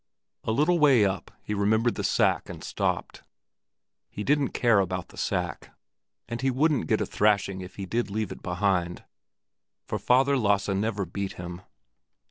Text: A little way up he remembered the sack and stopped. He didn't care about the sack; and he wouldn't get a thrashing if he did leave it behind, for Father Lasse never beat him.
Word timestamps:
A 0.45 0.51
little 0.51 0.79
way 0.79 1.05
up 1.05 1.29
he 1.43 1.53
remembered 1.53 1.93
the 1.93 2.03
sack 2.03 2.49
and 2.49 2.63
stopped. 2.63 3.21
He 4.09 4.23
didn't 4.23 4.49
care 4.49 4.79
about 4.79 5.09
the 5.09 5.15
sack; 5.17 5.75
and 6.27 6.41
he 6.41 6.49
wouldn't 6.49 6.87
get 6.87 7.01
a 7.01 7.05
thrashing 7.05 7.61
if 7.61 7.75
he 7.75 7.85
did 7.85 8.09
leave 8.09 8.31
it 8.31 8.41
behind, 8.41 9.03
for 9.85 9.99
Father 9.99 10.39
Lasse 10.39 10.69
never 10.69 11.05
beat 11.05 11.33
him. 11.33 11.61